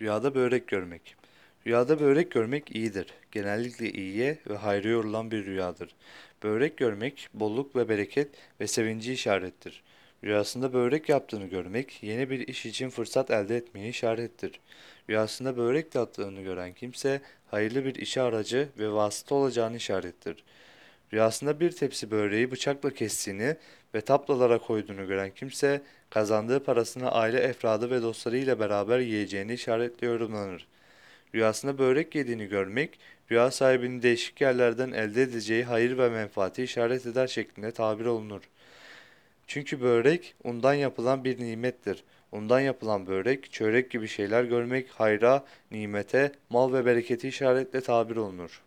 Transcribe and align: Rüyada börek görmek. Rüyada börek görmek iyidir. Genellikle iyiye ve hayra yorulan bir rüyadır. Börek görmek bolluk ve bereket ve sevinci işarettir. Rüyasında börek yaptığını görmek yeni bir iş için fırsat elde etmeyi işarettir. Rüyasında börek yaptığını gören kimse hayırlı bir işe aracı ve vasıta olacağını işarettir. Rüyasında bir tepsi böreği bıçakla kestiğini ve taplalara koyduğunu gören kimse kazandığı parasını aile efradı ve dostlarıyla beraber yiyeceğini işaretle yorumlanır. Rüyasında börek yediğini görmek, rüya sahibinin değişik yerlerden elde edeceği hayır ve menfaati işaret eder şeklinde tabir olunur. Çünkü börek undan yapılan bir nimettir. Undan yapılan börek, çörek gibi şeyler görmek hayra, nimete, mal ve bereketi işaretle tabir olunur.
Rüyada 0.00 0.34
börek 0.34 0.68
görmek. 0.68 1.16
Rüyada 1.66 2.00
börek 2.00 2.30
görmek 2.30 2.76
iyidir. 2.76 3.06
Genellikle 3.32 3.90
iyiye 3.92 4.38
ve 4.50 4.56
hayra 4.56 4.88
yorulan 4.88 5.30
bir 5.30 5.46
rüyadır. 5.46 5.94
Börek 6.42 6.76
görmek 6.76 7.28
bolluk 7.34 7.76
ve 7.76 7.88
bereket 7.88 8.28
ve 8.60 8.66
sevinci 8.66 9.12
işarettir. 9.12 9.82
Rüyasında 10.24 10.72
börek 10.72 11.08
yaptığını 11.08 11.46
görmek 11.46 12.02
yeni 12.02 12.30
bir 12.30 12.48
iş 12.48 12.66
için 12.66 12.90
fırsat 12.90 13.30
elde 13.30 13.56
etmeyi 13.56 13.90
işarettir. 13.90 14.60
Rüyasında 15.10 15.56
börek 15.56 15.94
yaptığını 15.94 16.42
gören 16.42 16.72
kimse 16.72 17.20
hayırlı 17.46 17.84
bir 17.84 17.94
işe 17.94 18.22
aracı 18.22 18.68
ve 18.78 18.92
vasıta 18.92 19.34
olacağını 19.34 19.76
işarettir. 19.76 20.44
Rüyasında 21.12 21.60
bir 21.60 21.70
tepsi 21.70 22.10
böreği 22.10 22.50
bıçakla 22.50 22.90
kestiğini 22.90 23.56
ve 23.94 24.00
taplalara 24.00 24.58
koyduğunu 24.58 25.06
gören 25.06 25.30
kimse 25.30 25.82
kazandığı 26.10 26.64
parasını 26.64 27.12
aile 27.12 27.38
efradı 27.38 27.90
ve 27.90 28.02
dostlarıyla 28.02 28.60
beraber 28.60 28.98
yiyeceğini 28.98 29.52
işaretle 29.52 30.06
yorumlanır. 30.06 30.66
Rüyasında 31.34 31.78
börek 31.78 32.14
yediğini 32.14 32.46
görmek, 32.46 32.98
rüya 33.30 33.50
sahibinin 33.50 34.02
değişik 34.02 34.40
yerlerden 34.40 34.92
elde 34.92 35.22
edeceği 35.22 35.64
hayır 35.64 35.98
ve 35.98 36.08
menfaati 36.08 36.62
işaret 36.62 37.06
eder 37.06 37.26
şeklinde 37.26 37.72
tabir 37.72 38.06
olunur. 38.06 38.42
Çünkü 39.46 39.80
börek 39.80 40.34
undan 40.44 40.74
yapılan 40.74 41.24
bir 41.24 41.38
nimettir. 41.38 42.04
Undan 42.32 42.60
yapılan 42.60 43.06
börek, 43.06 43.52
çörek 43.52 43.90
gibi 43.90 44.08
şeyler 44.08 44.44
görmek 44.44 44.90
hayra, 44.90 45.44
nimete, 45.70 46.32
mal 46.50 46.72
ve 46.72 46.86
bereketi 46.86 47.28
işaretle 47.28 47.80
tabir 47.80 48.16
olunur. 48.16 48.62